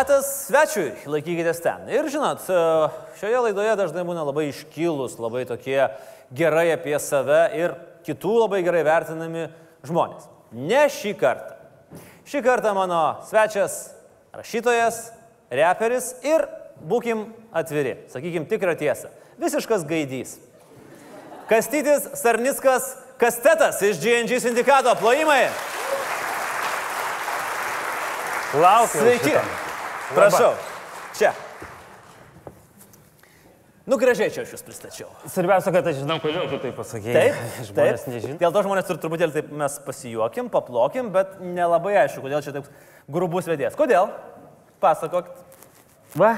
[0.00, 1.82] Metas svečiui, laikykitės ten.
[1.92, 2.60] Ir žinot, e,
[3.20, 5.76] šioje laidoje dažnai būna labai iškilus, labai tokie
[6.32, 7.74] gerai apie save ir
[8.06, 9.50] kitų labai gerai vertinami
[9.84, 10.24] žmonės.
[10.56, 11.58] Ne šį kartą.
[12.32, 13.92] Šį kartą mano svečias
[14.32, 15.02] rašytojas,
[15.52, 16.48] reperis ir,
[16.80, 20.38] būkim atviri, sakykim tikrą tiesą, visiškas gaidys.
[21.50, 25.50] Kastytis Sarniskas Kastetas iš GNG sindikato, plojimai.
[28.56, 29.04] Laukiu.
[29.04, 29.68] Sveiki.
[30.14, 30.52] Prašau.
[31.18, 31.32] Čia.
[33.90, 35.08] Nu, gražiai čia aš jūs pristačiau.
[35.26, 37.14] Svarbiausia, kad aš žinau, kodėl tu tai pasakėjai.
[37.16, 37.38] Taip,
[37.70, 38.12] Žmonės taip.
[38.14, 38.36] nežino.
[38.38, 42.70] Dėl to žmonės ir truputėlį taip mes pasijuokim, paplokim, bet nelabai aišku, kodėl čia toks
[43.10, 43.74] grubus vedėjas.
[43.78, 44.12] Kodėl?
[44.84, 45.32] Pasakok.
[46.18, 46.36] Va,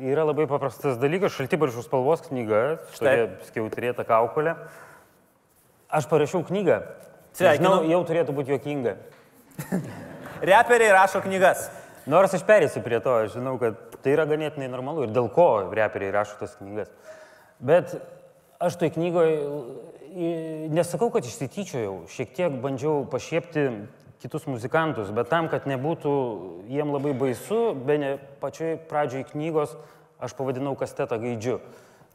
[0.00, 2.62] yra labai paprastas dalykas, šaltibaršių spalvos knyga,
[2.96, 3.16] štai
[3.50, 4.56] skiautrėta kaukolė.
[5.92, 6.80] Aš parašiau knygą.
[7.36, 7.60] Sveikinu.
[7.60, 8.96] Žinau, jau turėtų būti juokinga.
[10.48, 11.68] Reperiai rašo knygas.
[12.06, 15.48] Nors aš perėsiu prie to, aš žinau, kad tai yra ganėtinai normalu ir dėl ko
[15.74, 16.92] reperiai rašo tas knygas.
[17.58, 17.96] Bet
[18.62, 19.40] aš toj knygoje
[20.72, 23.66] nesakau, kad išsityčiojau, šiek tiek bandžiau pašiepti
[24.22, 26.12] kitus muzikantus, bet tam, kad nebūtų
[26.70, 29.74] jiem labai baisu, be ne pačioj pradžioj knygos
[30.22, 31.58] aš pavadinau kastetą gaidžiu.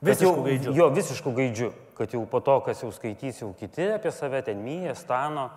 [0.02, 0.72] Kad Visišku jau, gaidžiu.
[0.74, 4.64] Jo, visišku gaidžiu, kad jau po to, kas jau skaitys jau kiti apie save, ten
[4.66, 5.52] myja, stano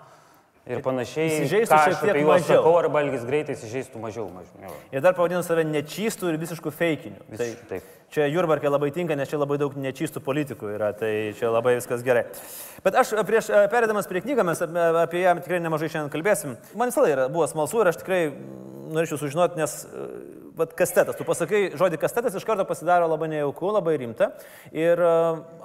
[0.66, 1.26] ir panašiai.
[1.28, 2.60] Įsižeistų šiek tiek mažiau.
[2.60, 4.28] sakau, arba elgis greitai įsižeistų mažiau.
[4.32, 4.62] mažiau.
[4.62, 4.72] Jo.
[4.92, 7.20] Ir dar pavadino save nečystų ir visiškų feikinių.
[7.24, 7.90] Tai Visiškai taip.
[8.14, 12.04] čia Jurbarkė labai tinka, nes čia labai daug nečystų politikų yra, tai čia labai viskas
[12.06, 12.24] gerai.
[12.84, 14.62] Bet aš prieš e, perėdamas prie knygą, mes
[15.04, 16.56] apie ją tikrai nemažai šiandien kalbėsim.
[16.74, 18.22] Man visada yra, buvo smalsu ir aš tikrai
[18.94, 19.76] norėčiau sužinoti, nes
[20.58, 24.30] vat, kastetas, tu pasakai žodį kastetas, iš karto pasidaro labai nejauku, labai rimta.
[24.74, 25.14] Ir e,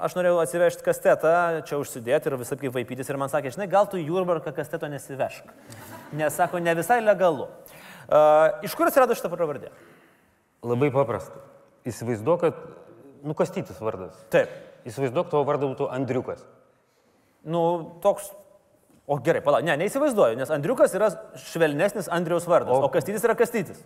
[0.01, 1.33] aš norėjau atsivežti kastetą,
[1.69, 3.11] čia užsidėti ir visai kaip vaipytis.
[3.11, 5.53] Ir man sakė, žinai, gal tu Jurbarką kasteto nesivešk.
[6.17, 7.47] Nes sako, ne visai legalu.
[8.09, 9.69] Uh, iš kur atsirado šitą pravardė?
[10.65, 11.43] Labai paprasta.
[11.87, 14.17] Įsivaizduok, kad nukastytis vardas.
[14.33, 14.49] Taip.
[14.89, 16.41] Įsivaizduok, tavo vardas būtų Andriukas.
[17.45, 17.61] Nu,
[18.03, 18.31] toks.
[19.09, 21.07] O gerai, pala, ne, neįsivaizduoju, nes Andriukas yra
[21.41, 23.79] švelnesnis Andriaus vardas, o, O- Kastytis yra Kastytis.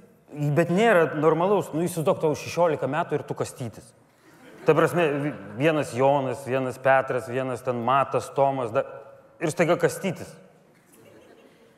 [0.57, 3.85] Bet nėra normalaus, nu įsivaizduok, tau 16 metų ir tu kastytis.
[4.67, 8.83] Ta prasme, vi- vienas Jonas, vienas Petras, vienas ten Matas, Tomas da...
[9.39, 10.27] ir staiga kastytis.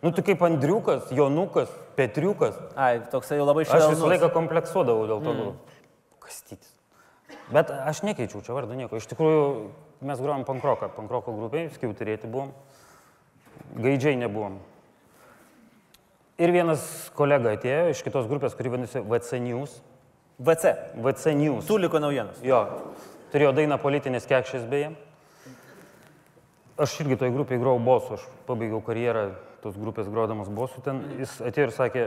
[0.02, 2.58] Nu tu kaip Andriukas, Jonukas, Petriukas.
[2.78, 3.96] Ai, toksai labai Aš švelnus.
[3.98, 5.78] visą laiką kompleksuodavau dėl to, mm.
[6.26, 6.72] kastytis.
[7.54, 8.98] Bet aš nekeičiau čia vardą nieko.
[9.02, 9.46] Iš tikrųjų,
[10.06, 12.54] mes grojom pankroką, pankroko grupiai, skiautirėti buvom.
[13.76, 14.60] Gaidžiai nebuvom.
[16.36, 16.84] Ir vienas
[17.16, 19.78] kolega atėjo iš kitos grupės, kuri vadinasi VC News.
[20.38, 20.74] VC.
[21.00, 21.68] VC News.
[21.68, 22.42] Tuliko naujienos.
[22.44, 22.66] Jo,
[23.32, 24.92] turėjo dainą politinės kekšės beje.
[26.76, 29.30] Aš irgi toj grupiai grojau bosų, aš pabaigiau karjerą
[29.64, 31.00] tos grupės grodamas bosų ten.
[31.22, 32.04] Jis atėjo ir sakė,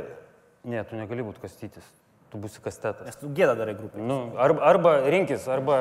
[0.68, 1.86] ne, tu negali būti kastytis,
[2.28, 3.08] tu būsi kastetas.
[3.08, 4.04] Nes tu gėdą darai grupai.
[4.04, 5.78] Nu, arba, arba rinkis, arba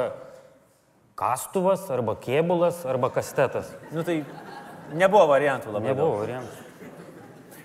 [1.19, 3.73] kastuvas, arba kėbulas, arba kastetas.
[3.91, 4.21] Nu tai
[4.94, 5.92] nebuvo variantų labai.
[5.92, 6.66] Nebuvo variantų.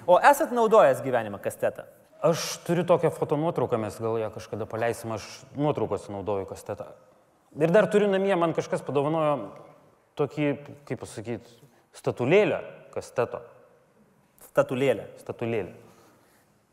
[0.06, 1.86] O esat naudojęs gyvenimą kastetą?
[2.22, 5.26] Aš turiu tokią fotonuotrauką, mes gal ją kažkada paleisim, aš
[5.58, 6.90] nuotraukose naudoju kastetą.
[7.58, 9.34] Ir dar turiu namie, man kažkas padovanojo
[10.18, 10.52] tokį,
[10.88, 11.56] kaip pasakyti,
[11.98, 12.60] statulėlę
[12.94, 13.42] kasteto.
[14.48, 15.08] Statulėlė.
[15.22, 15.74] Statulėlę.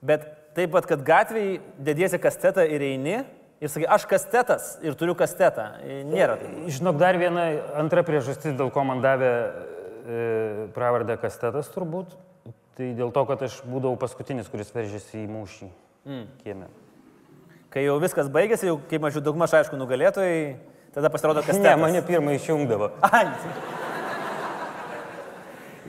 [0.06, 3.18] Bet taip pat, kad gatvėje dėdėsi kastetą ir eini
[3.60, 5.66] ir sakai, aš kastetas ir turiu kastetą.
[6.08, 6.38] Nėra.
[6.72, 7.50] Žinok, dar viena
[7.80, 9.34] antra priežastis, dėl ko man davė
[10.76, 12.16] pravardę kastetas turbūt,
[12.78, 16.24] tai dėl to, kad aš būdavau paskutinis, kuris veržėsi į mūšį mm.
[16.44, 16.70] kieme.
[17.70, 20.56] Kai jau viskas baigėsi, jau kaip mažiau daugmaž aišku nugalėtojai,
[20.96, 21.62] tada pasirodo kastetas.
[21.62, 22.94] Ne, mane pirmą išjungdavo.
[23.06, 23.28] Ai.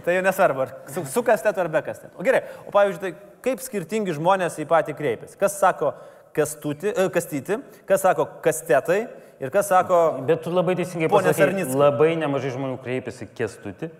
[0.04, 2.14] Tai jau nesvarbu, ar su, su kastetu ar be kasteto.
[2.20, 5.36] O gerai, o pavyzdžiui, tai kaip skirtingi žmonės į patį kreipiasi?
[5.40, 5.92] Kas sako
[6.36, 7.58] kastuti, e, kastyti,
[7.88, 9.00] kas sako kastetai
[9.40, 9.98] ir kas sako...
[10.28, 13.90] Bet tu labai teisingai pasakei, labai nemažai žmonių kreipiasi kestuti.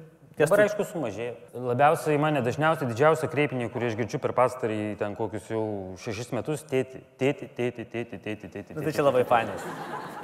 [0.41, 0.65] Dabar Kęstuti.
[0.65, 1.33] aišku sumažėjo.
[1.69, 5.63] Labiausiai mane dažniausiai didžiausia kreipinė, kurį aš girdžiu per pastarį ten kokius jau
[6.01, 8.77] šešis metus, tėti, tėti, tėti, tėti, tėti, tėti.
[8.79, 9.67] Nu, tai čia labai fainas.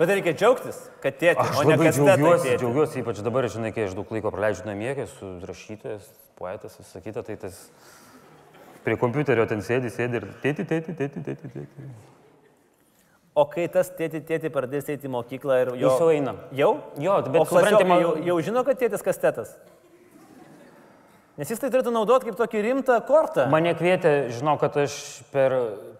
[0.00, 1.92] Bet reikia džiaugtis, kad tėti, Aš o ne kastetai.
[1.92, 2.62] džiaugiuosi, tėti.
[2.64, 6.08] džiaugiuosi, ypač dabar, žinai, kai aš daug laiko praleidžiu namie, kai esu rašytojas,
[6.40, 7.60] poetas, kitą, tai tas
[8.84, 11.88] prie kompiuterio ten sėdi, sėdi ir tėti, tėti, tėti, tėti, tėti.
[13.36, 15.90] O kai tas tėti, tėti pradės eiti į mokyklą ir jo...
[15.90, 16.32] Jis jau eina.
[16.56, 16.70] Jau?
[16.96, 17.52] Jo, bet
[17.84, 19.50] man- jau, jau žino, kad tėtis kastetas.
[21.36, 23.44] Nes jis tai turėtų naudoti kaip tokį rimtą kortą.
[23.52, 24.94] Mane kvietė, žinau, kad aš
[25.34, 25.52] per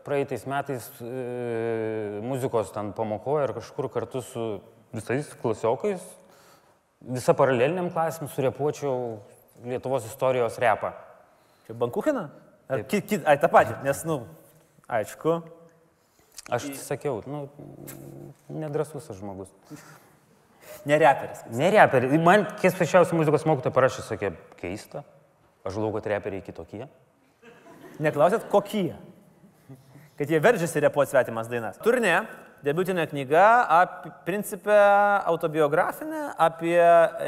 [0.06, 4.47] praeitais metais e, muzikos ten pamokoju ir kažkur kartu su
[4.97, 6.05] visais klasiokais,
[7.05, 9.19] visą paraleliniam klasėm surepuočiau
[9.67, 10.91] Lietuvos istorijos repą.
[11.65, 12.27] Čia Bankuchina?
[12.69, 14.19] Ar ki, ki, ai, tą patį, nes, nu,
[14.89, 15.39] aišku.
[16.53, 17.47] Aš sakiau, nu,
[18.53, 19.53] nedrasus aš žmogus.
[20.87, 21.41] Ne reperis.
[21.56, 22.21] Ne reperiai.
[22.23, 25.03] Man keisčiausia muzikos mokytoja parašė, sakė, keista.
[25.67, 26.87] Aš žinau, kad reperiai kitokie.
[27.99, 28.95] Neklausėt, kokie?
[30.17, 31.81] Kad jie veržiasi repuoti svetimas dainas.
[31.83, 32.21] Turnė,
[32.65, 33.47] debutinė knyga,
[33.81, 34.77] apie, principę
[35.27, 36.79] autobiografinė apie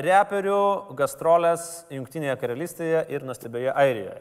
[0.07, 0.61] reperių
[0.97, 4.21] gastrolės Junktinėje karalystėje ir nuostabioje Airijoje.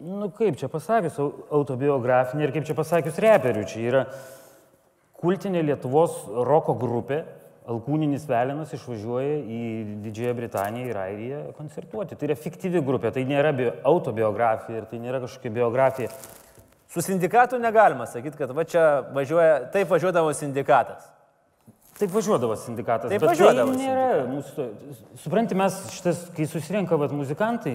[0.00, 3.64] Nu, kaip čia pasakius, au- autobiografinė ir kaip čia pasakius reperių.
[3.68, 4.04] Čia yra
[5.20, 7.24] kultinė Lietuvos roko grupė.
[7.70, 9.60] Alkūninis Velinas išvažiuoja į
[10.02, 12.18] Didžiąją Britaniją ir Airiją koncertuoti.
[12.18, 16.10] Tai yra fiktyvi grupė, tai nėra bio, autobiografija ir tai nėra kažkokia biografija.
[16.90, 18.84] Su sindikatu negalima sakyti, kad va čia
[19.14, 21.06] važiuoja, taip važiuodavo sindikatas.
[22.00, 23.12] Taip važiuodavo sindikatas.
[23.12, 24.66] Taip bet važiuodavo Tai nėra mūsų.
[25.20, 27.74] Supranti, mes šitas, kai susirenka vat, muzikantai,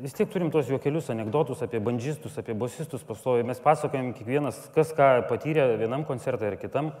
[0.00, 3.44] vis tiek turim tos juokelius, anegdotus apie bandžistus, apie bosistus pastovi.
[3.44, 6.94] Mes pasakojam kiekvienas, kas ką patyrė vienam koncertui ar kitam.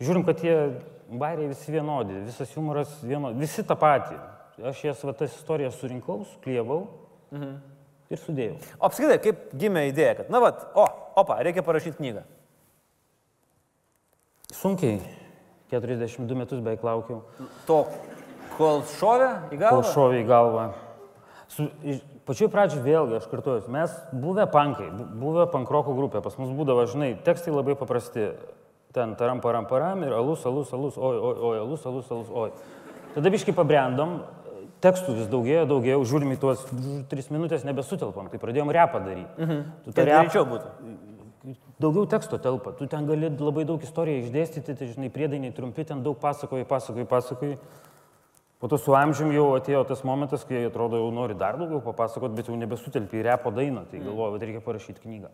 [0.00, 0.54] Žiūrim, kad tie
[1.10, 4.16] bairiai visi vienodi, visas humoras vienodi, visi tą patį.
[4.70, 6.82] Aš jas, va, tas istorijas surinkau, suklievau
[7.32, 7.54] mhm.
[8.12, 8.58] ir sudėjau.
[8.78, 10.84] O apskritai, kaip gimė idėja, kad, na, va, o,
[11.22, 12.26] opa, reikia parašyti knygą.
[14.56, 14.98] Sunkiai,
[15.72, 17.22] 42 metus beveik laukiau.
[17.68, 17.84] To,
[18.58, 19.90] kol šovė į kol galvą.
[19.94, 20.64] šovė į galvą.
[21.50, 21.66] Su,
[22.28, 26.84] pačioj pradžioj vėlgi, aš kartuoju, mes buvę pankai, bu- buvę pankroko grupė, pas mus būdavo,
[26.90, 28.32] žinai, tekstai labai paprasti.
[28.92, 32.50] Ten taram param param ir alus, alus, alus, oi, oi, oi, alus, alus, alus, oi.
[33.14, 34.16] Tada biškai pabrendom,
[34.82, 36.64] tekstų vis daugėjo, daugėjo, žiūrim į tuos
[37.10, 39.30] tris minutės nebesutelpam, tai pradėjom repą daryti.
[39.38, 39.62] Mhm.
[39.84, 40.96] Tu tą Kad repą- greičiau būtų.
[41.80, 46.02] daugiau teksto telpa, tu ten gali labai daug istorijų išdėstyti, tai žinai, priedainiai trumpi, ten
[46.02, 47.58] daug pasakoji, pasakoji, pasakoji.
[48.60, 52.34] Po to su amžiumi jau atėjo tas momentas, kai atrodo jau nori dar daugiau papasakoti,
[52.36, 55.30] bet jau nebesutelpi į repo dainą, tai galvoju, kad reikia parašyti knygą.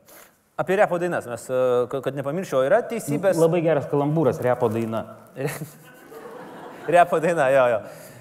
[0.56, 1.56] Apie repo dainas, mes, e,
[1.92, 3.36] kad nepamirščiau, yra teisybės.
[3.36, 5.02] Labai geras kalambūras, repo daina.
[6.96, 7.80] Repo daina, jo, jo.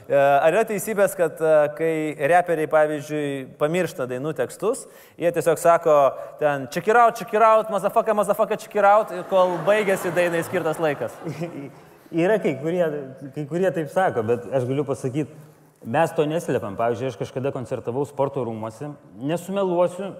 [0.09, 1.93] E, Ar yra teisybės, kad e, kai
[2.33, 3.29] reperiai, pavyzdžiui,
[3.61, 4.83] pamiršta dainų tekstus,
[5.15, 5.95] jie tiesiog sako,
[6.41, 11.15] ten čekiraut, čekiraut, mazafaka, mazafaka, čekiraut, kol baigėsi dainai skirtas laikas.
[12.25, 12.83] Yra kai kurie,
[13.37, 15.31] kai kurie taip sako, bet aš galiu pasakyti,
[15.85, 16.75] mes to neslėpiam.
[16.79, 18.91] Pavyzdžiui, aš kažkada koncertavau sporto rūmose,
[19.21, 20.11] nesumeluosiu,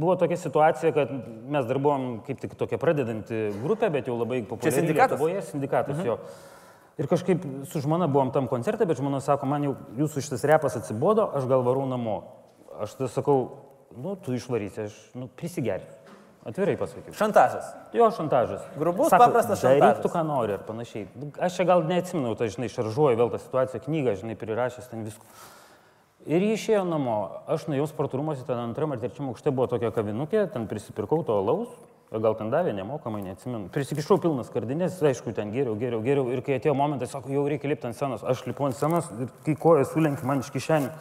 [0.00, 1.12] buvo tokia situacija, kad
[1.52, 4.80] mes dar buvom kaip tik tokia pradedanti grupė, bet jau labai populiari.
[4.80, 5.16] sindikatas?
[5.16, 6.10] Lietuvoje, sindikatas mhm.
[6.10, 6.18] jo.
[7.00, 10.76] Ir kažkaip su žmona buvom tam koncerte, bet žmona sako, man jau jūsų šitas repas
[10.76, 12.18] atsibodo, aš gal varau namo.
[12.82, 13.38] Aš tada sakau,
[13.96, 16.01] nu, tu išvarysi, aš nu, prisigersiu.
[16.42, 17.14] Atvirai pasakiau.
[17.14, 17.68] Šantažas.
[17.94, 18.64] Jo šantažas.
[18.74, 21.06] Grubus, paprastas Daryk šantažas." tu, ką nori ir panašiai.
[21.14, 25.04] Nu, Aš čia gal neatsimenu, tai žinai, šaržuoju vėl tą situaciją, knygą, žinai, prirašęs ten
[25.06, 25.22] visko.
[26.26, 27.16] Ir jį išėjo namo.
[27.50, 31.38] Aš nuėjau sporto rūmose, ten antram ar trečiam aukšte buvo tokia kavinukė, ten prisipirkau to
[31.38, 31.70] alaus,
[32.10, 33.70] gal ten davė nemokamai, neatsimenu.
[33.74, 36.28] Prisikišau pilnas kardinės, aišku, ten geriau, geriau, geriau.
[36.34, 38.26] Ir kai atėjo momentas, sako, jau reikia lipti ant scenos.
[38.26, 40.92] Aš lipu ant scenos ir kai koja sulenkia man iš kišenių,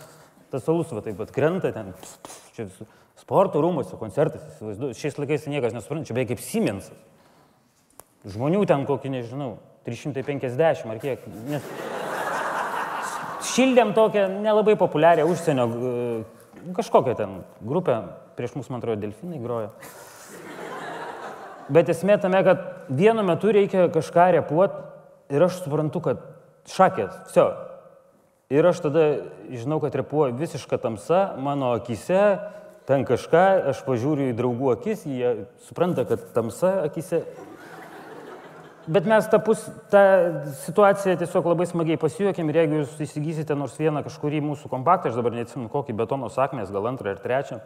[0.53, 1.93] tas alus va taip pat krenta ten.
[2.01, 3.00] Pss, pss, čia visur.
[3.19, 4.97] Sporto rūmose koncertas, įsivaizduoju.
[4.97, 6.97] Šiais laikais niekas nesupranta, čia beveik kaip Siemensas.
[8.31, 9.55] Žmonių ten kokį, nežinau,
[9.87, 11.25] 350 ar kiek.
[11.49, 11.65] Nes
[13.51, 15.93] šildėm tokią nelabai populiarią užsienio e,
[16.77, 17.97] kažkokią ten grupę,
[18.37, 19.71] prieš mus, man atrodo, delfinai grojo.
[21.71, 26.23] Bet esmė tame, kad vienu metu reikia kažką repuoti ir aš suprantu, kad
[26.69, 27.47] šakės, viso.
[28.51, 29.05] Ir aš tada
[29.47, 32.41] žinau, kad repuoju visišką tamsą, mano akise,
[32.89, 35.31] ten kažką, aš pažiūriu į draugų akis, jie
[35.67, 37.23] supranta, kad tamsa akise.
[38.91, 39.61] Bet mes tą, pus,
[39.93, 40.01] tą
[40.63, 45.19] situaciją tiesiog labai smagiai pasijuokėm ir jeigu jūs įsigysite nors vieną kažkurį mūsų kompaktą, aš
[45.19, 47.59] dabar neatsimenu kokį betono sakmės, gal antrą ar trečią,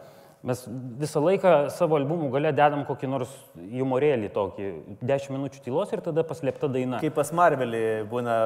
[0.46, 0.60] mes
[1.00, 4.66] visą laiką savo albumų gale dedam kokį nors humorėlį tokį,
[5.00, 7.00] 10 minučių tylos ir tada paslėpta daina.
[7.02, 8.36] Kaip pas Marvelį būna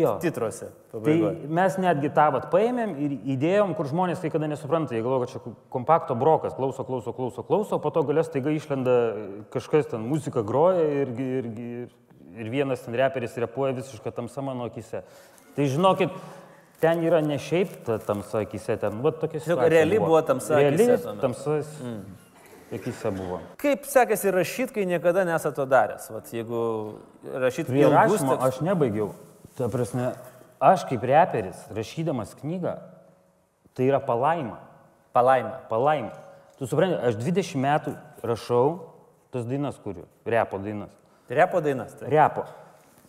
[0.00, 0.16] Jo.
[0.22, 0.70] titruose.
[0.90, 1.48] Tai pabaigoje.
[1.60, 5.34] mes netgi tą vat paėmėm ir įdėjom, kur žmonės kai kada nesupranta, jie galvoja, kad
[5.34, 8.96] čia kompakto brokas, klauso, klauso, klauso, klauso, po to galės taiga išlenda
[9.54, 11.88] kažkas ten muzika groja ir, ir, ir,
[12.34, 15.04] ir vienas ten reperis repuoja visišką tamsą mano akise.
[15.54, 16.10] Tai žinokit,
[16.84, 19.68] ten yra ne šiaip ta tamsa akise, ten va tokia situacija.
[19.72, 21.20] reali buvo tamsa reali akyse tuomet.
[21.24, 21.54] Tamsa
[22.74, 23.38] akise buvo.
[23.60, 26.10] Kaip sekėsi rašyti, kai niekada nesate to daręs?
[26.12, 26.60] Vat, jeigu
[27.32, 29.12] rašyti Prie rašymo tekstus- aš nebaigiau.
[29.56, 30.10] Ta prasme,
[30.60, 32.74] aš kaip reperis, rašydamas knygą,
[33.74, 34.58] tai yra palaima.
[35.14, 35.60] Palaima.
[35.70, 36.10] Palaima.
[36.58, 38.80] Tu supranti, aš 20 metų rašau
[39.32, 40.04] tas dainas, kuriu.
[40.26, 40.90] Repo dainas.
[41.30, 41.94] Repo dainas.
[41.94, 42.08] Tai.
[42.10, 42.44] Repo.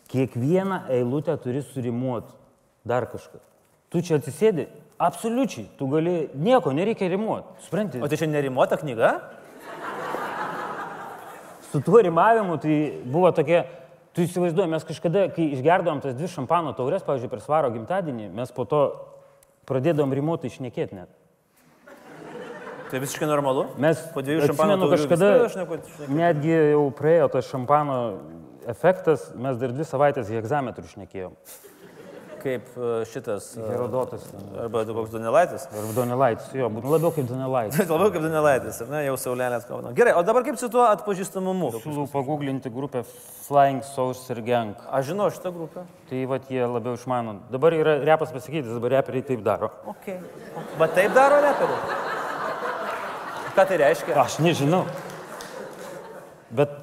[0.07, 2.31] Kiekvieną eilutę turi surimuoti
[2.85, 3.39] dar kažką.
[3.95, 4.65] Tu čia atsisėdi,
[4.99, 7.47] absoliučiai, tu gali, nieko nereikia rimuoti.
[7.63, 8.01] Supranti?
[8.03, 9.15] O tai čia nerimota knyga?
[11.71, 13.65] su tuo rimavimu tai buvo tokia,
[14.15, 18.51] tu įsivaizduoji, mes kažkada, kai išgerdom tas dvi šampano taurės, pavyzdžiui, per svaro gimtadienį, mes
[18.55, 18.81] po to
[19.67, 21.11] pradėdom rimuotai išnekėti net.
[22.91, 23.65] Tai visiškai normalu.
[23.81, 26.15] Mes po dviejų šampano taurių kažkada šneku- šneku.
[26.15, 27.97] netgi jau praėjo tas šampano
[28.71, 31.33] efektas, mes dar dvi savaitės hegzametrų išnekėjom.
[32.45, 33.47] Kaip e, šitas.
[33.57, 34.21] e, Herodotas
[34.61, 35.63] Arba koks Donelaitis.
[35.73, 37.79] ir Donelaitis, jo, būtų labiau kaip Donelaitis.
[37.89, 39.93] Labiau kaip Donelaitis, ne, jau saulelė atkauna.
[39.97, 41.71] Gerai, o dabar kaip su tuo atpažįstamumu?
[41.81, 43.01] Siūlau paguglinti grupę
[43.47, 44.77] Flying Saucer Gang.
[44.93, 45.87] Aš žinau šitą grupę.
[46.11, 47.39] Tai va jie labiau išmano.
[47.49, 49.71] Dabar yra repas pasakytis, dabar reperiai taip daro.
[49.89, 50.11] Ok.
[50.77, 52.03] Bet taip daro reperiai.
[53.57, 54.19] Ką tai reiškia?
[54.21, 54.83] Aš nežinau.
[56.53, 56.77] Bet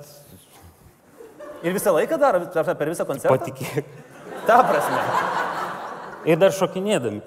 [1.63, 3.37] Ir visą laiką daro, per visą koncertą?
[3.39, 3.87] patikėk.
[4.49, 4.99] Ta prasme.
[6.29, 7.23] Ir dar šokinėdami.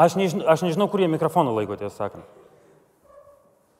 [0.00, 2.24] Aš nežinau, aš nežinau kur jie mikrofoną laiko, tiesą sakant.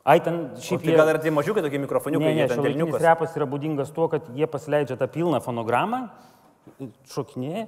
[0.05, 3.03] Ai, ten šiaip tai gal yra tie mažiukai tokie mikrofoniukai, Ne, ne, jie ten delniukas.
[3.05, 6.07] repas yra būdingas tuo, kad jie pasileidžia tą pilną fonogramą,
[7.13, 7.67] šokinėja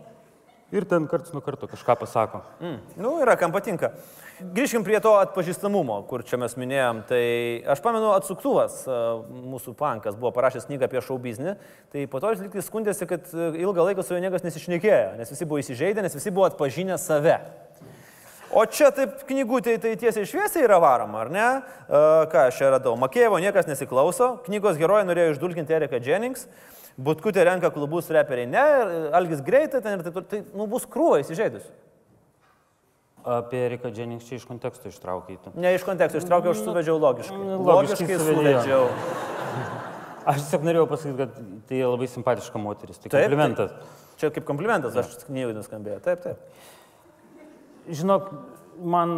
[0.72, 2.42] ir ten karts nuo karto kažką pasako.
[2.60, 2.78] Mm.
[2.96, 3.92] Nu, yra, kam patinka.
[4.42, 7.02] Grįžkim prie to atpažįstamumo, kur čia mes minėjom.
[7.06, 7.22] Tai
[7.74, 9.02] aš pamenu, atsuktuvas, a,
[9.52, 11.54] mūsų pankas, buvo parašęs knygą apie šou biznį.
[11.92, 15.34] Tai po to jis liktai skundėsi, kad a, ilgą laiką su juo niekas nesišnekėjo, nes
[15.34, 17.36] visi buvo įsižeidę, nes visi buvo atpažinę save.
[18.52, 21.46] O čia taip knygutė tai tiesiai šviesiai yra varoma, ar ne?
[21.88, 22.92] A, ką aš čia radau?
[23.00, 26.44] Makėjevo niekas nesiklauso, knygos herojai norėjo išdulkinti Eriką Jennings,
[27.00, 28.62] Butkutė renka klubus reperiai, ne,
[29.16, 30.28] Algis greitai ten ir taip toliau.
[30.28, 31.64] Tai nu, bus krūva įsižeidus.
[33.22, 35.38] Apie Eriką Jennings čia iš konteksto ištraukė.
[35.56, 37.38] Ne iš konteksto, ištraukiau, aš suvedžiau logiškai.
[37.38, 38.84] Logiškai logiškai suvedžiau.
[40.22, 43.00] Aš tiesiog norėjau pasakyti, kad tai labai simpatiška moteris.
[43.02, 43.72] Tai Taip, komplimentas.
[44.20, 45.98] Čia kaip komplimentas, aš knygui nuskambėjau.
[46.04, 46.68] Taip, taip.
[47.90, 48.28] Žinok,
[48.78, 49.14] man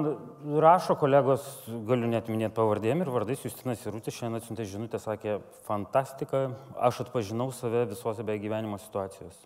[0.60, 1.44] rašo kolegos,
[1.88, 7.50] galiu net minėti pavardėm ir vardais, Justinas Irūtis šiandien atsiuntė žinutę, sakė, fantastika, aš atpažinau
[7.52, 9.36] save visose be gyvenimo situacijos.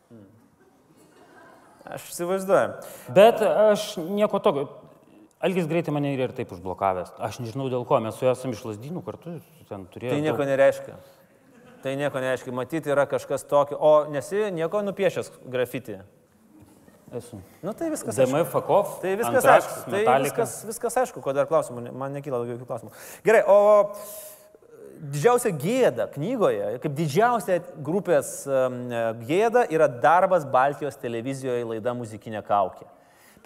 [1.89, 2.75] Aš įsivaizduoju.
[3.17, 4.67] Bet aš nieko tokio.
[5.39, 7.15] Algis greitai mane ir taip užblokavęs.
[7.23, 9.39] Aš nežinau dėl ko, mes su juo esame iš lasdynų kartu,
[9.71, 10.19] ten turėjome.
[10.19, 10.97] Tai nieko nereiškia.
[11.85, 12.55] Tai nieko nereiškia.
[12.59, 13.79] Matyti yra kažkas tokio.
[13.79, 16.01] O nesi nieko nupiešęs grafitį.
[17.17, 17.39] Esu.
[17.65, 18.19] Nu tai viskas.
[18.19, 18.35] aišku.
[18.35, 18.99] DMI Fakov.
[19.01, 19.91] Tai viskas Antrax, aišku.
[19.93, 22.93] Tai viskas, viskas aišku, ko dar klausimų, man nekyla daugiau jokių klausimų.
[23.25, 23.57] Gerai, o
[24.99, 28.43] didžiausia gėda knygoje, kaip didžiausia grupės
[29.29, 32.89] gėda yra darbas Baltijos televizijoje laida muzikinė kaukė.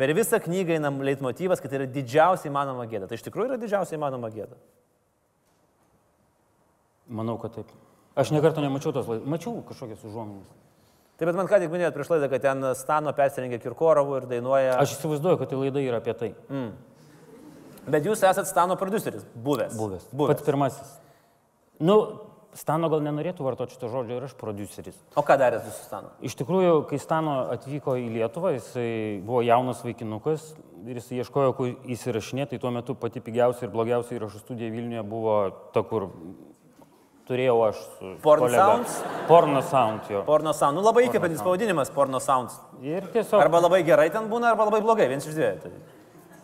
[0.01, 3.07] Per visą knygą einam leitmotyvas, kad tai yra didžiausia įmanoma gėda.
[3.07, 4.57] Tai iš tikrųjų yra didžiausia įmanoma gėda.
[7.13, 7.71] Manau, kad taip.
[8.17, 9.29] Aš nekartą nemačiau tos laidos.
[9.29, 10.49] Mačiau kažkokias užuominas.
[11.23, 14.73] Taip, bet man ką tik minėjot prieš laidą, kad ten Stano persirengė Kirkorovų ir dainuoja.
[14.83, 16.31] Aš įsivaizduoju, kad tai laida yra apie tai.
[17.87, 19.77] Bet jūs esate Stano produceris, buvęs.
[19.79, 20.09] Buvęs.
[20.11, 20.33] buvęs.
[20.35, 20.91] Pats pirmasis.
[21.79, 21.95] Nu,
[22.59, 24.99] Stano gal nenorėtų vartoti šito žodžio ir aš produceris.
[25.15, 26.11] O ką darėte su Stanu?
[26.27, 28.91] Iš tikrųjų, kai Stano atvyko į Lietuvą, jisai
[29.23, 30.51] buvo jaunas vaikinukas
[30.83, 32.57] ir jis ieškojo, kur įsirašinėti.
[32.57, 35.39] Tai tuo metu pati pigiausia ir blogiausia įrašų studija Vilniuje buvo
[35.71, 36.11] ta, kur
[37.29, 37.81] turėjau aš.
[37.99, 38.67] su Porn kolega.
[38.67, 38.99] Sounds?
[39.29, 40.23] Porno Sound jo.
[40.27, 40.79] Porno Sound.
[40.79, 42.59] Nu labai įkvepiantis pavadinimas Porno Sounds.
[42.83, 45.59] Ir tiesiog Arba labai gerai ten būna, arba labai blogai, vienas iš dviejų.
[45.63, 45.73] Tai.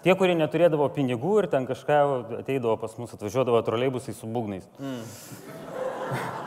[0.04, 2.00] tie, kurie neturėdavo pinigų ir ten kažką
[2.40, 4.68] ateidavo pas mus, atvažiuodavo troleibusai su būgnais.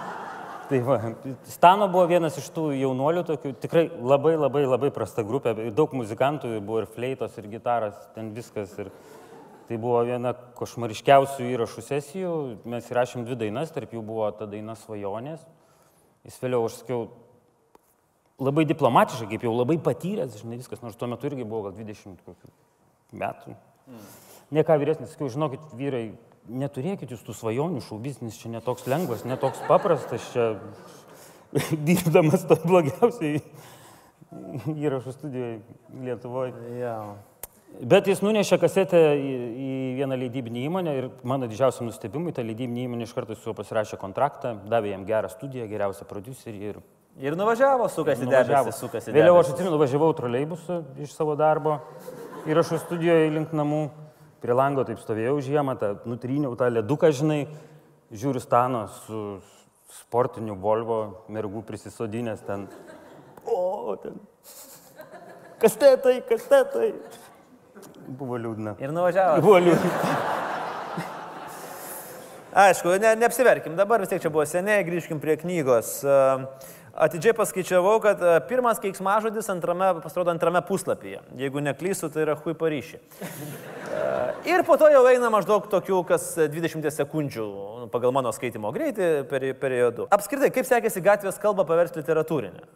[0.71, 0.95] Tai va,
[1.51, 6.53] Stano buvo vienas iš tų jaunuolių, tokių tikrai labai labai labai prasta grupė, daug muzikantų,
[6.63, 8.71] buvo ir fleitos, ir gitaras, ten viskas.
[8.79, 8.87] Ir
[9.71, 12.31] tai buvo viena košmariškiausių įrašų sesijų,
[12.67, 15.45] mes įrašėm dvi dainas, tarp jų buvo ta daina Svajonės.
[16.27, 17.05] Jis vėliau, aš sakiau,
[18.43, 22.19] labai diplomatiškai, kaip jau labai patyręs, žinai, viskas, nors tuo metu irgi buvo gal 20
[22.27, 22.51] kokių
[23.23, 23.55] metų.
[24.51, 26.03] Ne ką vyresnis, sakiau, žinokit, vyrai,
[26.51, 30.51] neturėkit jūs tų svajonių, šau biznis čia netoks lengvas, netoks paprastas, čia
[31.87, 33.39] dirbdamas to blogiausiai
[34.75, 35.61] įrašų studijoje
[36.03, 36.79] Lietuvoje.
[36.83, 36.97] Ja.
[37.79, 42.83] Bet jis nunešė kasetę į, į vieną leidybinį įmonę ir mano didžiausiam nustebimui, ta leidybinė
[42.85, 46.81] įmonė iš karto su juo pasirašė kontraktą, davė jam gerą studiją, geriausią producerį ir
[47.19, 51.81] Ir nuvažiavo, sukasi debesis, sukasi Vėliau aš atsimenu, važiavau troleibusu iš savo darbo,
[52.47, 53.81] įrašų studijoje link namų,
[54.41, 57.41] prie lango taip stovėjau žiemą, tą nutryniau tą leduką, žinai,
[58.15, 59.41] žiūriu stano su
[59.99, 62.63] sportiniu Volvo, mergų prisisodinęs ten.
[63.43, 64.15] O, ten.
[65.61, 66.93] Kastetai, kastetai.
[68.19, 68.75] Buvo liūdna.
[68.83, 69.39] Ir nuvažiavo.
[69.43, 70.39] Buvo liūdna.
[72.51, 76.01] Aišku, ne, neapsiverkim, dabar vis tiek čia buvo seniai, grįžkim prie knygos.
[76.91, 81.21] Atidžiai paskaičiavau, kad pirmas keiksmažodis antrame, pasirodo antrame puslapyje.
[81.39, 82.99] Jeigu neklysiu, tai yra hui paryšį.
[84.51, 87.47] Ir po to jau eina maždaug tokių, kas 20 sekundžių
[87.85, 90.11] nu, pagal mano skaitimo greitį peri periodu.
[90.11, 92.67] Apskritai, kaip sekėsi gatvės kalbą paversti literatūrinę?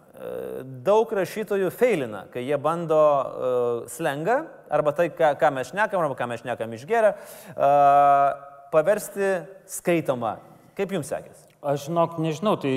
[0.86, 4.42] Daug rašytojų feilina, kai jie bando uh, slengą,
[4.74, 7.16] arba tai, ką, ką mes šnekam, arba ką mes šnekam išgeria,
[7.56, 8.36] uh,
[8.74, 9.32] paversti
[9.78, 10.38] skaitomą.
[10.76, 11.46] Kaip jums sekėsi?
[11.66, 12.74] Aš žinok, nežinau, tai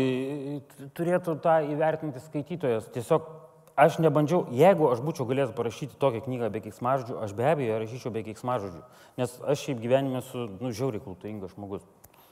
[0.96, 2.86] turėtų tą įvertinti skaitytojas.
[2.94, 3.26] Tiesiog
[3.78, 8.14] aš nebandžiau, jeigu aš būčiau galėjęs parašyti tokią knygą be keiksmažodžių, aš be abejo rašyčiau
[8.14, 8.80] be keiksmažodžių.
[9.20, 11.84] Nes aš šiaip gyvenime esu, nu, žiauriai kultūringas žmogus.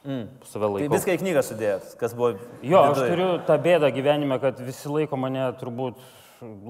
[0.07, 0.27] Mm.
[0.47, 2.37] Tai viską į knygą sudėjot, kas buvo.
[2.63, 5.99] Jo, aš turiu tą bėdą gyvenime, kad visi laiko mane turbūt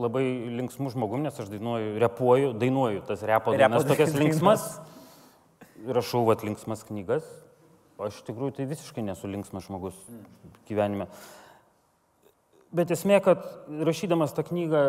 [0.00, 0.25] labai
[0.57, 4.71] linksmų žmogum, nes aš dainuoju, repuoju, dainuoju tas repo dainas, repo tokias linksmas.
[5.87, 7.26] Rašau vat linksmas knygas,
[7.97, 9.97] Aš tikrųjų tai visiškai nesu linksmas žmogus
[10.69, 11.07] gyvenime.
[12.76, 13.40] Bet esmė, kad
[13.88, 14.83] rašydamas tą knygą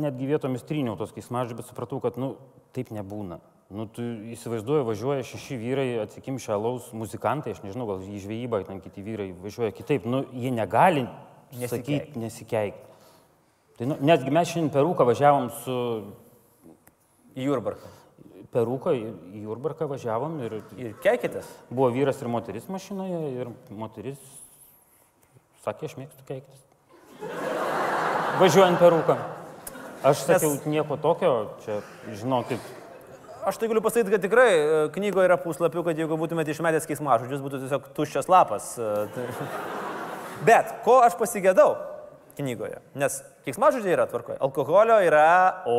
[0.00, 2.36] netgi vietomis tryniau tos keismažodžius, bet supratau, kad, nu,
[2.72, 3.36] taip nebūna.
[3.68, 8.80] Nu, tu įsivaizduoji, važiuoja šeši vyrai, atsikimšę alaus muzikantai, aš nežinau, gal į žvejybą, ten
[8.80, 10.08] kiti vyrai važiuoja kitaip.
[10.08, 11.04] Nu, jie negali
[11.60, 12.86] sakyti, nesikeikti.
[13.76, 15.78] Tai, nu, netgi mes šiandien per rūką važiavom su...
[17.38, 17.94] Į Jurbarką
[18.48, 20.54] per rūką į Jurbarką važiavom ir...
[20.80, 21.48] Ir keikitės?
[21.68, 24.22] Buvo vyras ir moteris mašinoje ir moteris
[25.64, 26.64] sakė, aš mėgstu keiktis.
[28.40, 29.16] Važiuojant per rūką.
[30.08, 31.32] Aš sakiau, nieko tokio,
[31.64, 31.80] čia,
[32.14, 32.62] žinokit,
[33.48, 37.40] Aš tai galiu pasakyti, kad tikrai e, knygoje yra puslapių, kad jeigu būtumėte išmetęs keismažodžius,
[37.44, 38.74] būtų tiesiog tuščias lapas.
[38.76, 39.28] E, tai-
[40.48, 41.72] Bet ko aš pasigėdau?
[42.38, 42.78] knygoje.
[42.98, 44.38] Nes kiksmažodžiai yra tvarkoje.
[44.44, 45.24] Alkoholio yra.
[45.66, 45.78] O.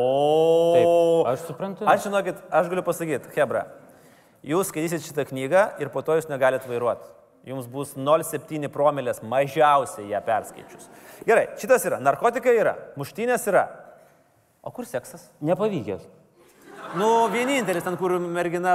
[0.76, 1.86] Taip, aš suprantu.
[1.88, 3.64] Aš žinokit, aš galiu pasakyti, Hebra,
[4.46, 7.08] jūs skaitysit šitą knygą ir po to jūs negalite vairuoti.
[7.48, 10.90] Jums bus 0,7 promilės mažiausiai ją perskaičius.
[11.24, 11.96] Gerai, šitas yra.
[12.04, 13.64] Narkotikai yra, muštynės yra.
[14.60, 15.30] O kur seksas?
[15.40, 16.04] Nepavykęs.
[16.98, 18.72] Nu, vienintelis ten, kur mergina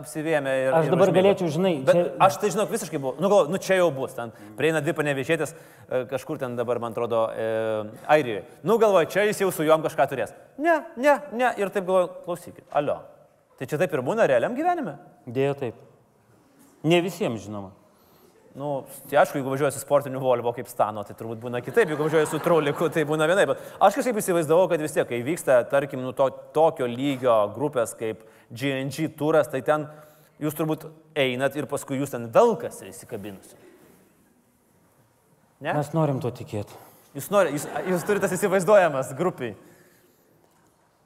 [0.00, 0.54] apsivėmė.
[0.64, 1.72] Ir, aš dabar ir galėčiau, žinai.
[1.86, 2.04] Bet čia...
[2.26, 3.14] Aš tai žinok, visiškai buvau.
[3.22, 4.16] Nu, gal, nu čia jau bus.
[4.16, 7.50] Ten prieina dvi panevežėtės, e, kažkur ten dabar, man atrodo, e,
[8.16, 8.42] Airijoje.
[8.66, 10.34] Nu, galvoju, čia jis jau su juom kažką turės.
[10.58, 11.52] Ne, ne, ne.
[11.62, 12.98] Ir taip galvoju, klausykit, alio.
[13.60, 14.96] Tai čia taip ir būna realiam gyvenime?
[15.30, 15.78] Dėja taip.
[16.82, 17.70] Ne visiems, žinoma.
[18.52, 22.04] Nu, tai aišku, jeigu važiuoji su sportiniu Volvo kaip stano, tai turbūt būna kitaip, jeigu
[22.04, 23.54] važiuoji su trauliku, tai būna vienaip.
[23.54, 27.96] Bet aš kažkaip įsivaizdavau, kad vis tiek, kai vyksta, tarkim, nu, to, tokio lygio grupės
[27.96, 29.86] kaip GNG turas, tai ten
[30.42, 30.84] jūs turbūt
[31.16, 33.56] einat ir paskui jūs ten velkas įsikabinusi.
[35.62, 35.72] Ne?
[35.72, 36.76] Mes norim tuo tikėti.
[37.16, 39.56] Jūs, nori, jūs, jūs turite tas įsivaizduojamas grupiai.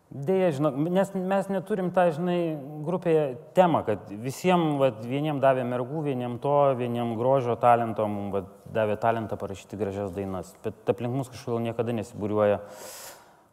[0.07, 2.39] Deja, žinok, nes mes neturim tą, žinai,
[2.87, 3.25] grupėje
[3.57, 8.95] temą, kad visiems, vat, vieniem davė mergų, vieniem to, vieniem grožio talento, mums vat, davė
[9.03, 10.53] talentą parašyti gražias dainas.
[10.63, 12.61] Bet aplink mus kažkodėl niekada nesibūriuoja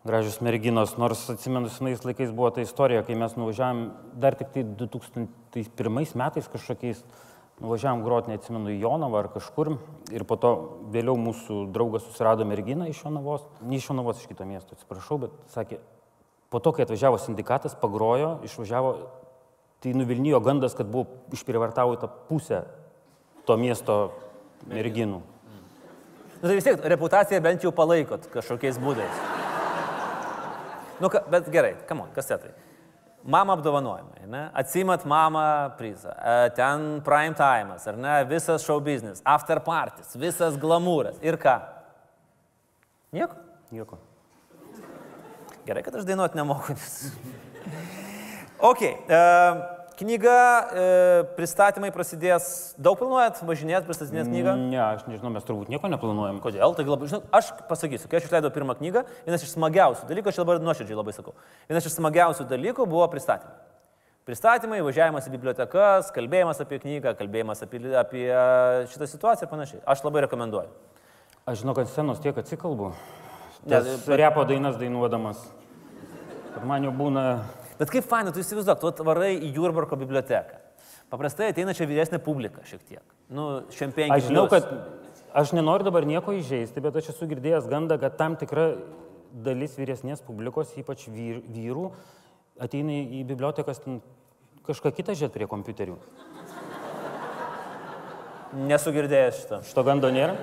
[0.05, 3.87] gražios merginos, nors atsimenu, senais laikais buvo ta istorija, kai mes nuvažiavam
[4.21, 7.01] dar tik tai 2001 metais kažkokiais,
[7.63, 9.73] nuvažiavam groti, neatsimenu, į Jonavą ar kažkur
[10.13, 10.53] ir po to
[10.93, 15.37] vėliau mūsų draugas susirado merginą iš Jonavos, ne iš Jonavos, iš kito miesto, atsiprašau, bet
[15.53, 15.79] sakė,
[16.53, 18.93] Po to, kai atvažiavo sindikatas, pagrojo, išvažiavo,
[19.81, 22.61] tai nuvilnijo gandas, kad buvo išprivartauta pusė
[23.47, 23.95] to miesto
[24.69, 25.23] merginų.
[26.43, 29.25] Nu, tai vis tiek reputaciją bent jau palaikot kažkokiais būdais.
[31.01, 32.53] Nu, ka, bet gerai, kam on, kas tai?
[33.23, 34.45] Mama apdovanojimai, ne?
[34.53, 35.43] Atsimat mamą
[35.79, 38.15] prizą, e, ten prime time'as, ar ne?
[38.29, 41.17] Visas show business, after parties, visas glamūras.
[41.23, 41.57] Ir ką?
[43.15, 43.39] Nieko?
[43.71, 44.03] Nieko.
[45.67, 46.75] Gerai, kad aš dainuoti nemoku.
[48.71, 48.83] ok.
[48.83, 50.37] Uh, Knyga,
[50.73, 50.85] e,
[51.37, 54.55] pristatymai prasidės, daug planuojat važinėti, pristatinėti knygą?
[54.71, 56.39] Ne, aš nežinau, mes turbūt nieko neplanuojam.
[56.41, 56.73] Kodėl?
[56.73, 60.39] Tai labai, žinau, aš pasakysiu, kai aš išleidau pirmą knygą, vienas iš smagiausių dalykų, aš
[60.41, 61.35] dabar nuoširdžiai labai sakau,
[61.69, 63.53] vienas iš smagiausių dalykų buvo pristatymai.
[64.25, 68.25] Pristatymai, važiavimas į bibliotekas, kalbėjimas apie knygą, kalbėjimas apie, apie
[68.89, 69.83] šitą situaciją ir panašiai.
[69.93, 70.73] Aš labai rekomenduoju.
[71.45, 72.93] Aš žinau, kad scenos tiek atsikalbu.
[73.69, 74.17] Tas bet...
[74.19, 75.43] repo dainas dainuodamas.
[76.67, 77.23] Man jau būna...
[77.79, 80.59] Bet kaip faina, tu įsivaizduok, tu atvarai į Jurbarko biblioteką.
[81.13, 83.03] Paprastai ateina čia vyresnė publika šiek tiek.
[83.33, 84.15] Nu, šiam penki.
[84.15, 84.67] Aš žinau, kad
[85.37, 88.71] aš nenoriu dabar nieko įžeisti, bet aš esu girdėjęs gandą, kad tam tikra
[89.45, 91.87] dalis vyresnės publikos, ypač vyr, vyrų,
[92.61, 93.81] ateina į bibliotekas
[94.67, 95.97] kažką kitą žiūrėti prie kompiuterių.
[98.69, 99.61] Nesugirdėjęs šito.
[99.69, 100.37] Šito gando nėra?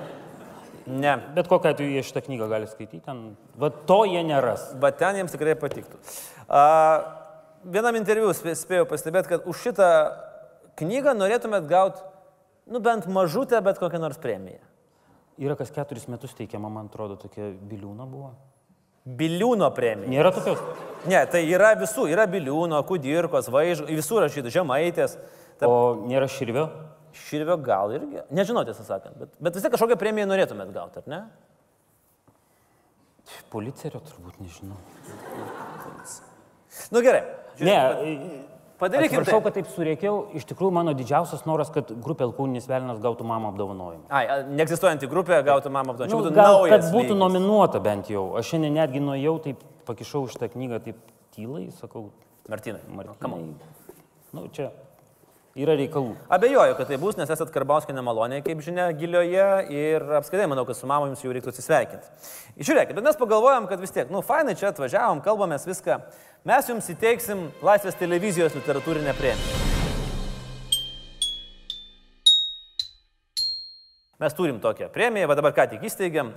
[0.87, 1.15] Ne.
[1.35, 3.23] Bet kokią atveju jie šitą knygą gali skaityti, ten,
[3.59, 4.71] va to jie neras.
[4.81, 5.99] Bet ten jiems tikrai patiktų.
[6.47, 7.03] Uh,
[7.63, 9.89] vienam interviu spėjau pastebėti, kad už šitą
[10.81, 12.03] knygą norėtumėt gauti,
[12.71, 14.61] nu bent mažutę, bet kokią nors premiją.
[15.41, 18.33] yra kas keturis metus teikiama, man atrodo, tokia biliūna buvo.
[19.01, 20.11] Biliūno premija.
[20.11, 20.59] Nėra tokios.
[21.09, 25.15] Ne, tai yra visų, yra Biliūno, Kudirkos, Vaižų, visų rašytų, Žemaitės.
[25.57, 26.67] Ta O nėra širvio?
[27.15, 28.21] Širvio gal irgi.
[28.31, 31.21] Nežinau, tiesą sakant, bet, bet vis tiek kažkokią premiją norėtumėt gauti, ar ne?
[33.51, 34.79] Policerio turbūt nežinau.
[36.91, 37.21] Nu gerai.
[37.61, 37.77] Ne,
[38.81, 39.45] Padarykime Atsiprašau, taip.
[39.45, 40.15] kad taip surėkiau.
[40.39, 44.07] Iš tikrųjų, mano didžiausias noras, kad grupė Alkūninis Velnas gautų mamą apdovanojimą.
[44.09, 46.31] Ai, neegzistuojanti grupė gautų mamą apdovanojimą.
[46.31, 47.19] Nu, gal, kad būtų lygis.
[47.21, 48.23] nominuota bent jau.
[48.39, 52.07] Aš šiandien netgi nuėjau, taip pakišau šitą knygą, taip tylai, sakau,
[52.49, 52.81] Martinai.
[52.89, 53.43] Martinai.
[54.33, 54.71] Nu, čia
[55.57, 56.13] yra reikalų.
[56.31, 60.77] Abejoju, kad tai bus, nes esat Karbauskė nemaloniai, kaip žinia, gilioje ir apskritai manau, kad
[60.77, 62.07] su mama jums jau reiktų atsisveikinti.
[62.61, 65.99] Žiūrėkit, bet mes pagalvojom, kad vis tiek, nu, fainai čia atvažiavom, kalbamės viską.
[66.47, 69.59] Mes jums įteiksim Laisvės televizijos literatūrinę premiją.
[74.21, 76.35] Mes turim tokią premiją, va dabar ką tik įsteigėm.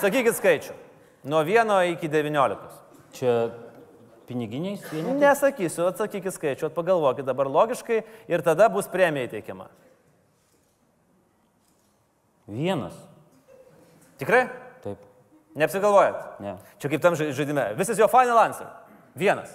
[0.00, 0.76] Sakykit skaičių.
[1.28, 2.70] Nuo 1 iki 19.
[3.12, 3.34] Čia
[4.30, 5.18] piniginiais vienetais?
[5.20, 9.66] Nesakysiu, atsakykit skaičių, vat pagalvokit dabar logiškai ir tada bus premija įteikiama.
[12.50, 12.94] Vienas.
[14.22, 14.46] Tikrai?
[14.84, 14.98] Taip.
[15.58, 16.40] Neapsigalvojat?
[16.42, 16.56] Ne.
[16.82, 17.70] Čia kaip tam ža- žaidime.
[17.78, 18.66] Visas jo final answer.
[19.18, 19.52] Vienas.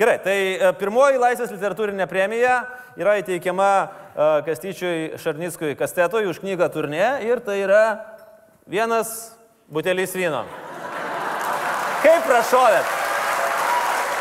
[0.00, 2.54] Gerai, tai e, pirmoji Laisvės literatūrinė premija
[2.96, 3.88] yra įteikiama e,
[4.46, 7.82] Kastyčiui Šarnickui Kastetui už knygą turnė ir tai yra
[8.64, 9.34] vienas
[9.68, 10.46] butelis vyno.
[12.00, 12.99] Kaip prašovėt?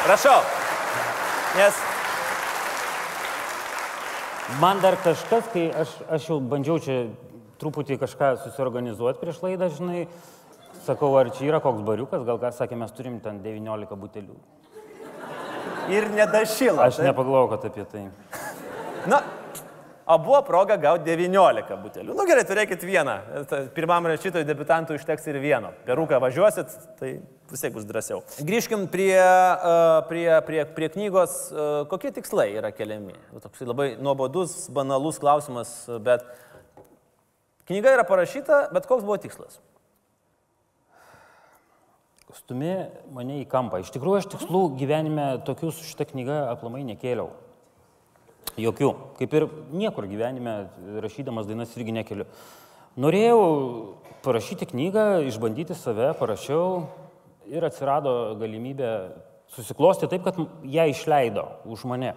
[0.05, 0.41] Prašau.
[1.57, 1.85] Nes
[4.57, 6.95] Man dar kažkas, kai aš, aš jau bandžiau čia
[7.62, 10.07] truputį kažką susiorganizuoti prieš laidą, žinai,
[10.88, 14.39] sakau, ar čia yra koks bariukas, gal ką sakė, mes turim ten 19 butelių.
[15.93, 16.88] ir nedašyla.
[16.89, 18.03] Aš nepagalvojau, kad apie tai.
[19.09, 19.21] Na,
[20.17, 22.15] buvo proga gauti 19 butelių.
[22.17, 23.13] Nu gerai, turėkit vieną.
[23.75, 25.69] Pirmam rašytojui debitantui užteks ir vieno.
[25.85, 27.11] Peruką važiuosit, tai
[27.51, 28.23] vis tiek bus drąsiau.
[28.45, 31.35] Grįžkim prie, uh, prie, prie, prie knygos.
[31.53, 33.13] Uh, kokie tikslai yra keliami?
[33.43, 36.25] Toks labai nuobodus, banalus klausimas, bet
[37.69, 39.59] knyga yra parašyta, bet koks buvo tikslas?
[42.39, 43.81] Stumė mane į kampą.
[43.81, 47.29] Iš tikrųjų, aš tikslų gyvenime tokių su šitą knygą aplamai nekėliau.
[48.60, 48.89] Jokių.
[49.19, 50.56] Kaip ir niekur gyvenime
[51.04, 52.25] rašydamas dainas irgi nekeliu.
[52.99, 53.41] Norėjau
[54.25, 56.84] parašyti knygą, išbandyti save, parašiau
[57.47, 58.89] ir atsirado galimybė
[59.54, 62.13] susiklosti taip, kad ją išleido už mane.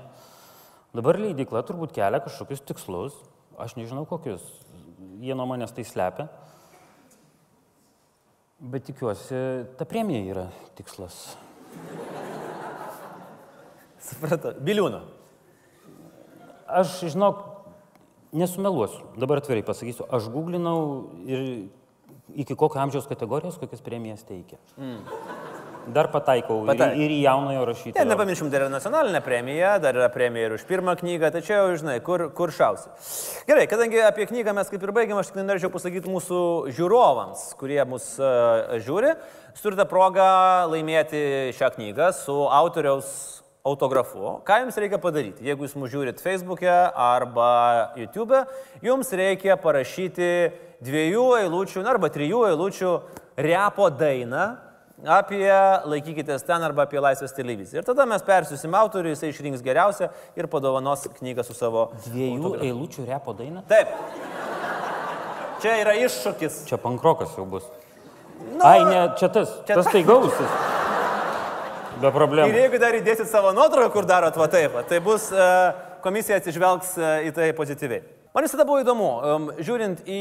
[0.92, 3.14] Dabar leidikla turbūt kelia kažkokius tikslus,
[3.60, 4.42] aš nežinau kokius,
[5.22, 6.28] jie nuo manęs tai slepia.
[8.62, 9.38] Bet tikiuosi,
[9.78, 10.44] ta premija yra
[10.78, 11.32] tikslas.
[14.02, 14.52] Supratau.
[14.62, 15.00] Biliūno.
[16.72, 17.42] Aš, žinok,
[18.32, 19.04] nesumeluosiu.
[19.20, 20.78] Dabar atvirai pasakysiu, aš googlinau
[21.28, 21.68] ir
[22.38, 24.56] iki kokio amžiaus kategorijos kokias premijas teikia.
[24.80, 25.02] Mm.
[25.92, 26.94] Dar pataikau ir, Pataik.
[26.94, 28.04] ir į jaunojo Ne, rašytojo.
[28.06, 31.72] nepamiršim, dar yra nacionalinė premija, dar yra premija ir už pirmą knygą, tai čia jau
[31.74, 32.86] žinai, kur, kur šausi.
[33.48, 37.82] Gerai, kadangi apie knygą mes kaip ir baigiam, aš tik norėčiau pasakyti mūsų žiūrovams, kurie
[37.84, 39.16] mus uh, žiūri,
[39.58, 44.40] turite progą laimėti šią knygą su autoriaus autografu.
[44.46, 45.44] Ką jums reikia padaryti?
[45.46, 48.44] Jeigu jūs mūsų žiūrit Facebook'e arba YouTube'e,
[48.82, 50.28] jums reikia parašyti
[50.82, 52.92] dviejų eilučių, na, arba trijų eilučių
[53.38, 54.48] repo dainą
[55.02, 55.46] apie
[55.88, 57.80] laikykitės ten arba apie Laisvės televiziją.
[57.82, 63.06] Ir tada mes persiusim autoriui, jisai išrinks geriausią ir padovanos knygą su savo Dviejų eilučių
[63.08, 63.62] repo daina.
[63.70, 63.94] Taip.
[65.62, 66.64] Čia yra iššūkis.
[66.66, 67.66] Čia pankrokas jau bus.
[68.42, 69.50] Nu, Ai, ne, čia tas.
[69.66, 70.54] čia tas ta- tai gausis.
[72.02, 72.56] Be Ir problemų.
[72.58, 75.46] jeigu dar įdėsit savo nuotrauką, kur darot va taip, tai bus e,
[76.02, 78.02] komisija atsižvelgs e, į tai pozityviai.
[78.32, 79.08] Man visada buvo įdomu,
[79.60, 80.20] žiūrint į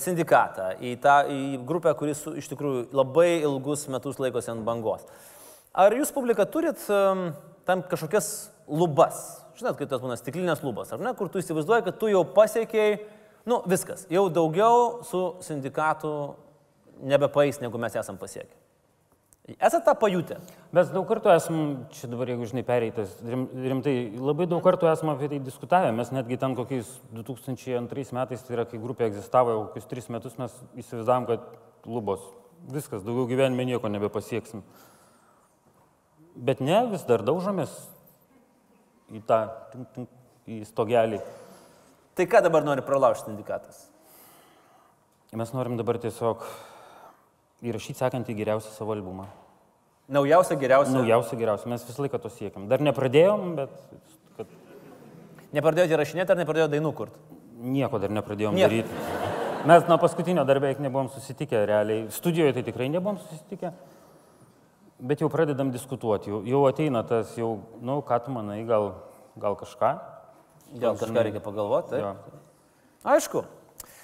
[0.00, 5.04] sindikatą, į tą į grupę, kuris iš tikrųjų labai ilgus metus laikosi ant bangos.
[5.76, 6.80] Ar jūs publika turit
[7.68, 8.30] tam kažkokias
[8.64, 9.20] lubas?
[9.60, 12.96] Žinot, kaip tas būna stiklinės lubas, ar ne, kur tu įsivaizduoji, kad tu jau pasiekiai,
[13.44, 16.14] nu viskas, jau daugiau su sindikatu
[17.04, 18.56] nebepais, negu mes esam pasiekę.
[19.58, 20.36] Esate tą pajutę?
[20.76, 21.56] Mes daug kartų esam,
[21.90, 25.90] čia dabar jeigu žinai pereitas, rim, rimtai, labai daug kartų esame apie tai diskutavę.
[25.96, 30.36] Mes netgi ten kokiais 2002 metais, tai yra kai grupė egzistavo jau kokius 3 metus,
[30.38, 32.22] mes įsivaizdavom, kad lubos,
[32.70, 34.62] viskas, daugiau gyvenime nieko nebepasieksim.
[36.36, 37.74] Bet ne, vis dar daužomės
[39.10, 39.42] į tą,
[40.46, 41.18] į stogelį.
[42.14, 43.88] Tai ką dabar nori pralaužti sindikatas?
[45.34, 46.46] Mes norim dabar tiesiog
[47.66, 49.28] įrašyti sekantį geriausią savo albumą.
[50.10, 50.94] Naujausia, geriausia.
[50.96, 52.66] Naujausią geriausią, mes visą laiką to siekiam.
[52.70, 53.76] Dar nepradėjom, bet
[54.38, 54.48] kad
[55.54, 57.18] Nepradėjote rašinėti ar nepradėjote dainų kurti?
[57.60, 58.70] Nieko dar nepradėjom Nieko.
[58.70, 59.66] daryti.
[59.68, 62.06] Mes nuo paskutinio dar beveik nebuvom susitikę, realiai.
[62.14, 63.72] Studijoje tai tikrai nebuvom susitikę.
[65.00, 68.92] Bet jau pradedam diskutuoti, jau, jau ateina tas, jau, nu, ką tu manai, gal,
[69.40, 69.92] gal kažką.
[70.80, 71.98] Gal kažką reikia pagalvoti.
[71.98, 72.14] Jo.
[73.04, 73.42] Aišku.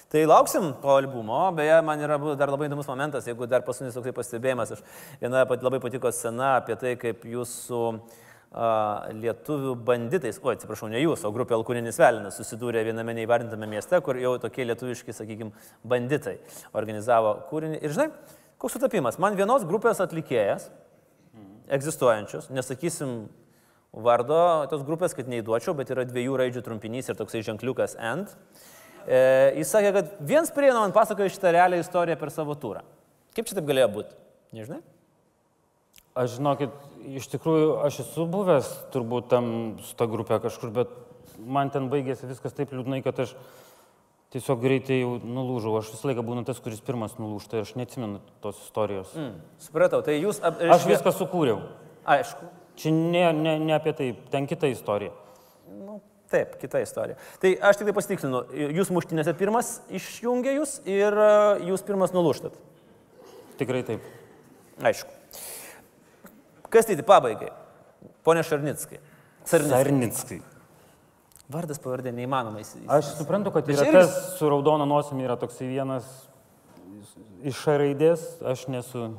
[0.07, 4.13] Tai lauksim to albumo, beje, man yra dar labai įdomus momentas, jeigu dar paskutinis toksai
[4.15, 4.83] pastebėjimas, aš
[5.19, 8.69] viena labai patiko scena apie tai, kaip jūs su a,
[9.11, 14.15] lietuvių banditais, o atsiprašau, ne jūs, o grupė Alkūninis Velinas susidūrė viename neįvardintame mieste, kur
[14.21, 15.51] jau tokie lietuviški, sakykime,
[15.83, 16.37] banditai
[16.71, 17.81] organizavo kūrinį.
[17.83, 18.07] Ir žinai,
[18.63, 20.69] koks sutapimas, man vienos grupės atlikėjas,
[21.67, 23.25] egzistuojančios, nesakysim
[23.91, 24.39] vardo
[24.71, 28.31] tos grupės, kad neįduočiau, bet yra dviejų raidžių trumpinys ir toksai ženkliukas end.
[29.07, 29.19] E,
[29.61, 32.83] jis sakė, kad viens prieno man pasakojo šitą realią istoriją per savo turą.
[33.37, 34.17] Kaip čia taip galėjo būti?
[34.57, 34.81] Nežinai?
[36.17, 36.73] Aš žinokit,
[37.15, 39.49] iš tikrųjų, aš esu buvęs turbūt tam
[39.85, 40.91] su ta grupė kažkur, bet
[41.37, 43.35] man ten baigėsi viskas taip liūdnai, kad aš
[44.33, 45.77] tiesiog greitai jau nulūžau.
[45.79, 49.13] Aš visą laiką būnu tas, kuris pirmas nulūžta ir aš neatsimenu tos istorijos.
[49.15, 49.37] Mm.
[49.69, 50.41] Supratau, tai jūs...
[50.43, 51.61] Ap, Aš viską sukūriau.
[52.07, 52.49] Aišku.
[52.77, 55.13] Čia ne, ne, ne apie tai, ten kita istorija.
[56.27, 57.15] Taip, kita istorija.
[57.39, 58.41] Tai aš tik tai pasitikslinu,
[58.75, 61.27] jūs muštinėse pirmas išjungė jūs ir e,
[61.69, 62.57] jūs pirmas nulūštat.
[63.61, 64.03] Tikrai taip.
[64.83, 65.09] Aišku.
[66.69, 67.53] Kas tai pabaigai?
[68.27, 68.99] Pone Šarnickai.
[69.47, 69.77] Sarnickai.
[69.85, 70.39] Sarnickai.
[71.47, 72.91] Vardas pavardė neįmanoma įsivaizduoti.
[72.91, 76.03] Aš suprantu, kad yra irgi- tas su raudona nosimi yra toksai vienas
[77.47, 79.13] iš raidės, aš nesu.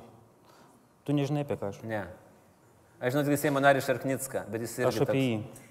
[1.09, 1.79] Tu nežinai apie ką aš.
[1.89, 2.03] Ne.
[3.01, 4.89] Aš žinau tik Seimo narį Šarknicką, bet jis irgi.
[4.91, 5.68] Aš apie toks- jį.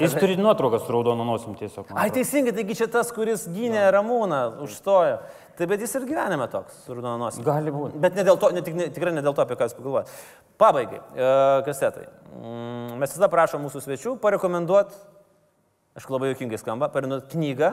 [0.00, 1.90] Jis turi nuotrauką su raudona nosim tiesiog.
[1.98, 5.18] Ai, teisingai, taigi čia tas, kuris gynė Ramūną, užstojo.
[5.58, 7.44] Tai bet jis ir gyvenime toks, su raudonosim.
[7.44, 7.98] Gali būti.
[8.00, 10.14] Bet ne dėl to, ne, tik, ne, tikrai ne dėl to, apie ką jūs pagalvojate.
[10.60, 11.32] Pabaigai, e,
[11.66, 12.06] kasetai.
[12.38, 14.96] Mm, mes visada prašom mūsų svečių parekomenduoti,
[16.00, 17.70] aš labai juokingai skamba, parekomenduoti knygą.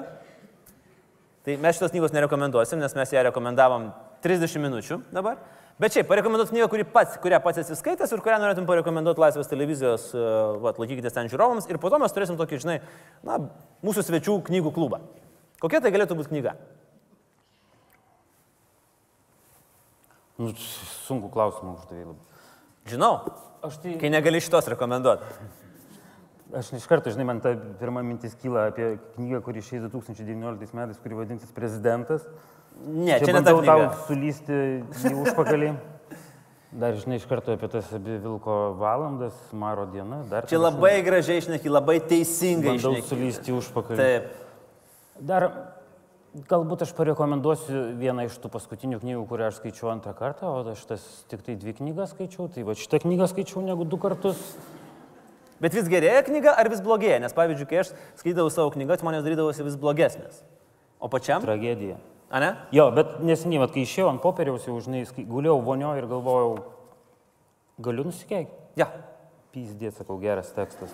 [1.48, 3.94] Tai mes šitos knygos nerekomenduosim, nes mes ją rekomendavom
[4.26, 5.40] 30 minučių dabar.
[5.80, 9.48] Bet šiaip, parekomenduoti knygą, kuri pats, kurią pats esi skaitęs ir kurią norėtum parekomenduoti Laisvės
[9.48, 10.24] televizijos, e,
[10.60, 11.70] vat, laikykitės ten žiūrovams.
[11.72, 12.76] Ir po to mes turėsim tokį, žinai,
[13.24, 13.38] na,
[13.88, 15.00] mūsų svečių knygų klubą.
[15.64, 16.58] Kokia tai galėtų būti knyga?
[20.40, 20.52] Nu,
[21.08, 22.44] sunku klausimą uždavė labai.
[22.92, 23.14] Žinau,
[23.64, 23.96] Aš tai...
[24.00, 25.32] kai negali šitos rekomenduoti.
[26.60, 31.00] Aš iš karto, žinai, man ta pirma mintis kyla apie knygą, kuri išėjo 2019 metais,
[31.04, 32.24] kuri vadinsis Prezidentas.
[32.88, 34.60] Ne, čia ne ta bandau tau sulysti
[35.10, 35.74] į užpakalį.
[36.80, 40.22] Dar, žinai, iš karto apie tas abi Vilko valandas, Maro diena.
[40.30, 43.10] Dar Čia labai gražiai išneki, labai teisingai Bandau išneki.
[43.10, 43.98] sulysti užpakalį.
[43.98, 44.28] Taip.
[45.20, 45.48] Dar
[46.50, 50.84] galbūt aš parekomenduosiu vieną iš tų paskutinių knygų, kurią aš skaičiau antrą kartą, o aš
[50.92, 54.38] tas tik tai dvi knygas skaičiau, tai va šitą knygą skaičiau negu du kartus.
[55.60, 57.18] Bet vis gerėja knyga ar vis blogėja?
[57.26, 60.44] Nes pavyzdžiui, kai aš skaitydavau savo knygas, man jos darydavosi vis blogesnės.
[61.02, 61.42] O pačiam?
[61.44, 61.98] Tragedija.
[62.30, 62.50] A ne?
[62.76, 66.60] Jo, bet neseniai, vat, kai išėjau ant popieriaus, jau žinai, guliau vonio ir galvojau,
[67.82, 68.60] galiu nusikeikti.
[68.78, 68.92] Ja.
[69.50, 70.94] Pyzdė, sakau, geras tekstas.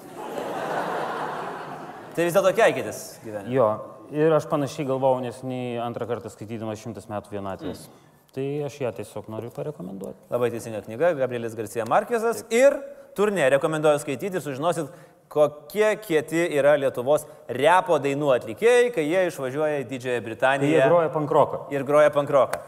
[2.16, 3.52] Tai vis dėlto keikėtis gyvenime.
[3.52, 3.68] Jo,
[4.16, 7.84] ir aš panašiai galvojau neseniai antrą kartą skaitydamas šimtas metų vienatvės.
[7.90, 8.04] Mm.
[8.36, 10.30] Tai aš ją tiesiog noriu parekomenduoti.
[10.32, 12.46] Labai teisinga knyga, Gabrielis Garcija Markesas.
[12.56, 12.80] Ir
[13.16, 14.92] turnė rekomenduoju skaityti ir sužinosit,
[15.30, 20.88] kokie kieti yra Lietuvos repo dainų atlikėjai, kai jie išvažiuoja į Didžiąją Tai jie Britaniją
[20.90, 21.60] groja pankroką.
[21.72, 22.60] ir groja pankroką.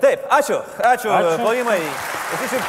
[0.00, 1.38] Taip, ačiū, ačiū, Ačiū.
[1.40, 1.80] plojimai.
[2.36, 2.60] Ačiū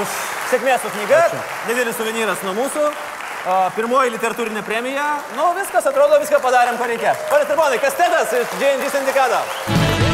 [0.00, 0.08] už
[0.50, 1.20] sėkmės su knyga.
[1.68, 2.86] Didelis suvenyras nuo mūsų.
[3.76, 5.06] Pirmoji literatūrinė premija.
[5.36, 7.14] Nu, viskas atrodo, viską padarėm, ko reikia.
[7.30, 10.05] Pane Tirponai, kastetas iš JNG sindikato.